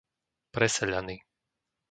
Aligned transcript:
Preseľany 0.55 1.17